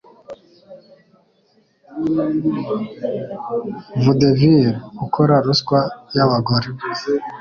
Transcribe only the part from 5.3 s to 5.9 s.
ruswa